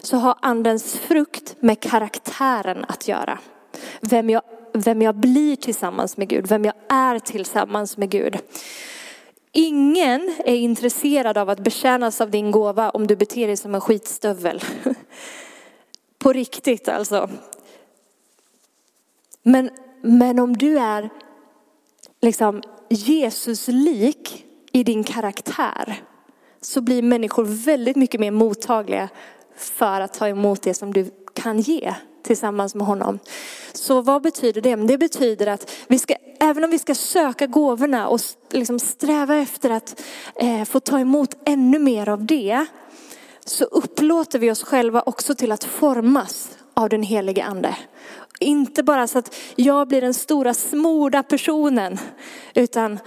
[0.00, 3.38] så har andens frukt med karaktären att göra.
[4.00, 4.42] Vem jag,
[4.72, 8.38] vem jag blir tillsammans med Gud, vem jag är tillsammans med Gud.
[9.52, 13.80] Ingen är intresserad av att betjänas av din gåva om du beter dig som en
[13.80, 14.62] skitstövel.
[16.18, 17.30] På riktigt alltså.
[19.48, 19.70] Men,
[20.02, 21.10] men om du är
[22.22, 26.02] liksom Jesus lik i din karaktär
[26.60, 29.08] så blir människor väldigt mycket mer mottagliga
[29.56, 33.18] för att ta emot det som du kan ge tillsammans med honom.
[33.72, 34.76] Så vad betyder det?
[34.76, 39.70] Det betyder att vi ska, även om vi ska söka gåvorna och liksom sträva efter
[39.70, 40.02] att
[40.34, 42.66] eh, få ta emot ännu mer av det,
[43.44, 47.76] så upplåter vi oss själva också till att formas av den helige ande.
[48.40, 51.98] Inte bara så att jag blir den stora smorda personen,
[52.54, 52.98] utan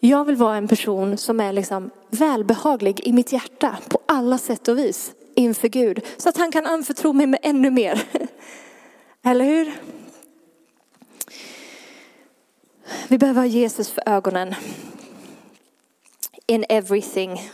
[0.00, 4.68] jag vill vara en person som är liksom välbehaglig i mitt hjärta på alla sätt
[4.68, 6.00] och vis inför Gud.
[6.16, 8.02] Så att han kan anförtro mig med ännu mer.
[9.22, 9.72] Eller hur?
[13.08, 14.54] Vi behöver ha Jesus för ögonen.
[16.46, 17.50] In everything.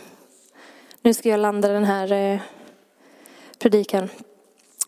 [1.02, 2.40] Nu ska jag landa den här eh,
[3.58, 4.08] predikan.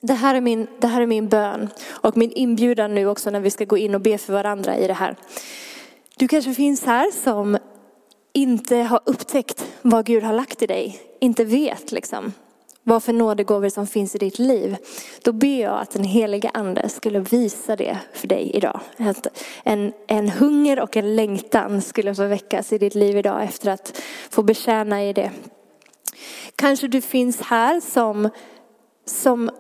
[0.00, 3.40] Det här, är min, det här är min bön och min inbjudan nu också när
[3.40, 5.16] vi ska gå in och be för varandra i det här.
[6.16, 7.59] Du kanske finns här som
[8.32, 12.32] inte har upptäckt vad Gud har lagt i dig, inte vet liksom
[12.88, 14.76] vad för nådegåvor som finns i ditt liv.
[15.22, 18.80] Då ber jag att den heliga ande skulle visa det för dig idag.
[18.98, 19.26] Att
[19.64, 24.02] en, en hunger och en längtan skulle få väckas i ditt liv idag efter att
[24.30, 25.30] få betjäna i det.
[26.57, 28.30] Kanske du finns här som,
[29.07, 29.51] som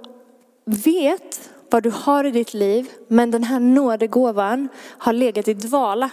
[0.66, 6.10] vet vad du har i ditt liv, men den här nådegåvan har legat i dvala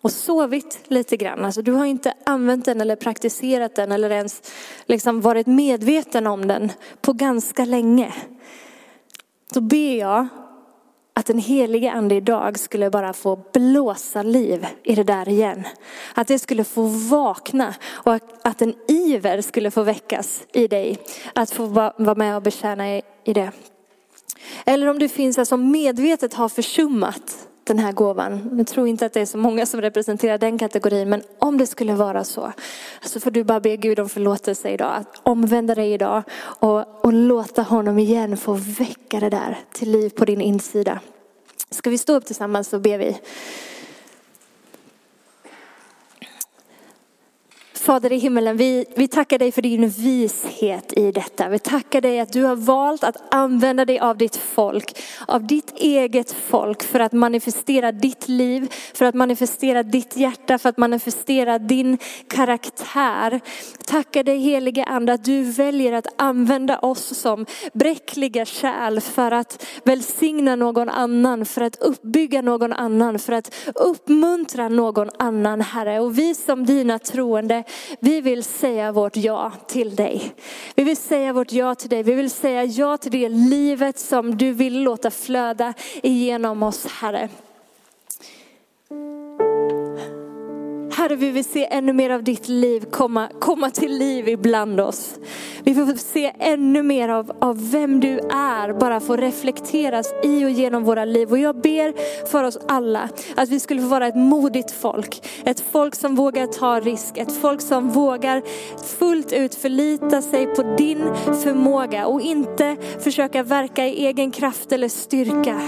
[0.00, 1.44] och sovit lite grann.
[1.44, 4.42] Alltså du har inte använt den eller praktiserat den eller ens
[4.86, 8.14] liksom varit medveten om den på ganska länge.
[9.54, 10.26] Då ber jag
[11.14, 15.62] att den helige ande idag skulle bara få blåsa liv i det där igen.
[16.14, 20.98] Att det skulle få vakna och att en iver skulle få väckas i dig.
[21.34, 23.50] Att få vara med och betjäna i det.
[24.66, 28.50] Eller om du finns här som medvetet har försummat den här gåvan.
[28.58, 31.66] Jag tror inte att det är så många som representerar den kategorin, men om det
[31.66, 32.52] skulle vara så,
[33.02, 34.94] så får du bara be Gud om förlåtelse idag.
[34.96, 40.10] Att omvända dig idag och, och låta honom igen få väcka det där till liv
[40.10, 41.00] på din insida.
[41.70, 43.16] Ska vi stå upp tillsammans så ber vi.
[47.84, 51.48] Fader i himmelen, vi, vi tackar dig för din vishet i detta.
[51.48, 55.72] Vi tackar dig att du har valt att använda dig av ditt folk, av ditt
[55.76, 61.58] eget folk för att manifestera ditt liv, för att manifestera ditt hjärta, för att manifestera
[61.58, 63.40] din karaktär.
[63.86, 69.66] Tackar dig helige ande att du väljer att använda oss som bräckliga kärl för att
[69.84, 76.00] välsigna någon annan, för att uppbygga någon annan, för att uppmuntra någon annan Herre.
[76.00, 77.64] Och vi som dina troende
[78.00, 80.34] vi vill säga vårt ja till dig.
[80.74, 82.02] Vi vill säga vårt ja till dig.
[82.02, 87.28] Vi vill säga ja till det livet som du vill låta flöda igenom oss, Herre.
[90.96, 95.14] Herre, vi vill se ännu mer av ditt liv komma, komma till liv ibland oss.
[95.64, 100.50] Vi får se ännu mer av, av vem du är, bara få reflekteras i och
[100.50, 101.30] genom våra liv.
[101.30, 101.94] Och jag ber
[102.26, 105.28] för oss alla att vi skulle få vara ett modigt folk.
[105.44, 108.42] Ett folk som vågar ta risk, ett folk som vågar
[108.98, 114.88] fullt ut förlita sig på din förmåga och inte försöka verka i egen kraft eller
[114.88, 115.60] styrka.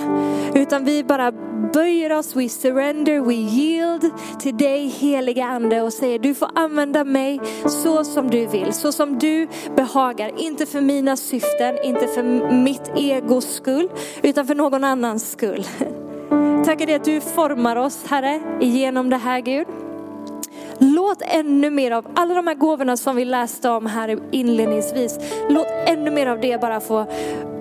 [0.55, 6.19] Utan vi bara böjer oss, we surrender, we yield till dig heliga ande och säger
[6.19, 10.33] du får använda mig så som du vill, så som du behagar.
[10.37, 13.89] Inte för mina syften, inte för mitt egos skull,
[14.23, 15.67] utan för någon annans skull.
[16.65, 19.67] Tackar dig att du formar oss Herre genom det här Gud.
[20.79, 25.67] Låt ännu mer av alla de här gåvorna som vi läste om här inledningsvis, låt
[25.87, 27.07] ännu mer av det bara få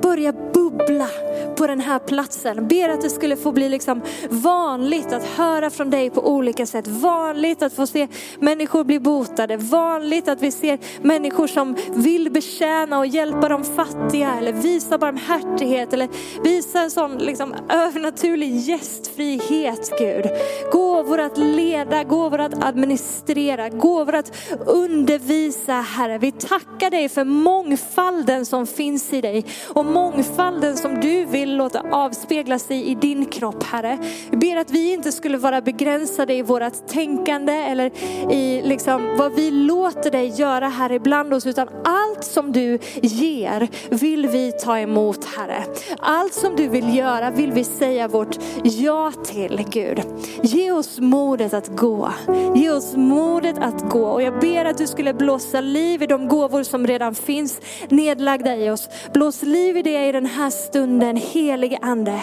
[0.02, 1.08] börja bubbla
[1.56, 2.68] på den här platsen.
[2.68, 6.88] Ber att det skulle få bli liksom vanligt att höra från dig på olika sätt.
[6.88, 8.08] Vanligt att få se
[8.39, 9.58] människor bli botade.
[9.58, 15.93] Vanligt att vi ser människor som vill betjäna och hjälpa de fattiga eller visa barmhärtighet
[15.93, 16.10] eller
[16.43, 20.26] visa en sån liksom övernaturlig gästfrihet Gud.
[20.72, 24.32] Gåvor att leda, gåvor att administrera, gåvor att
[24.66, 26.18] undervisa Herre.
[26.18, 31.58] Vi tackar dig för mångfalden som finns i dig och mångfalden som du vill vill
[31.58, 33.98] låta avspegla sig i din kropp Herre.
[34.32, 37.91] Vi ber att vi inte skulle vara begränsade i vårt tänkande eller
[38.32, 43.68] i liksom vad vi låter dig göra här ibland oss utan allt som du ger
[43.89, 45.64] vill vi ta emot Herre.
[46.00, 50.02] Allt som du vill göra vill vi säga vårt ja till Gud.
[50.43, 52.10] Ge oss modet att gå.
[52.56, 56.28] Ge oss modet att gå och jag ber att du skulle blåsa liv i de
[56.28, 58.89] gåvor som redan finns nedlagda i oss.
[59.14, 62.21] Blås liv i det i den här stunden, helige ande.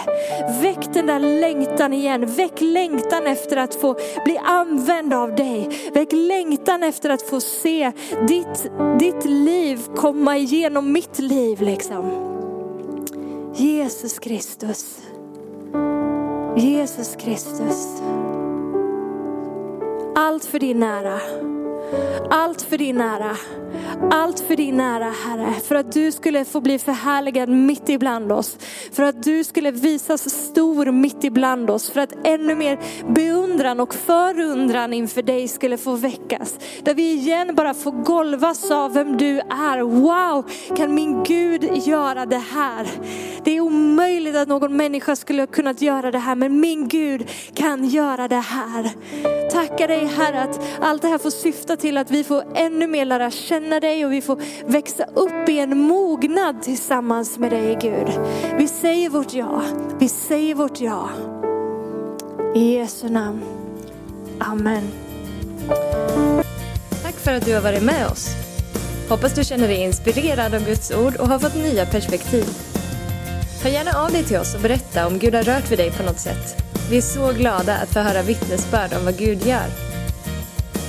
[0.61, 2.25] Väck den där längtan igen.
[2.25, 3.95] Väck längtan efter att få
[4.25, 5.69] bli använd av dig.
[5.93, 7.91] Väck längtan efter att få se
[8.27, 12.29] ditt, ditt liv komma igenom mitt liv liksom.
[13.55, 14.97] Jesus Kristus.
[16.57, 18.01] Jesus Kristus.
[20.15, 21.19] Allt för din nära.
[22.29, 23.37] Allt för din ära.
[24.11, 25.53] Allt för din ära Herre.
[25.67, 28.57] För att du skulle få bli förhärligad mitt ibland oss.
[28.91, 31.89] För att du skulle visas stor mitt ibland oss.
[31.89, 32.79] För att ännu mer
[33.13, 36.59] beundran och förundran inför dig skulle få väckas.
[36.83, 39.81] Där vi igen bara får golvas av vem du är.
[39.81, 42.87] Wow, kan min Gud göra det här?
[43.43, 46.35] Det är omöjligt att någon människa skulle ha kunnat göra det här.
[46.35, 48.91] Men min Gud kan göra det här.
[49.51, 53.05] Tackar dig Herre att allt det här får syfta till att vi får ännu mer
[53.05, 58.07] lära känna dig och vi får växa upp i en mognad tillsammans med dig Gud.
[58.57, 59.61] Vi säger vårt ja,
[59.99, 61.09] vi säger vårt ja.
[62.55, 63.41] I Jesu namn.
[64.39, 64.83] Amen.
[67.03, 68.29] Tack för att du har varit med oss.
[69.09, 72.45] Hoppas du känner dig inspirerad av Guds ord och har fått nya perspektiv.
[73.63, 76.03] Hör gärna av dig till oss och berätta om Gud har rört vid dig på
[76.03, 76.63] något sätt.
[76.89, 79.92] Vi är så glada att få höra vittnesbörd om vad Gud gör.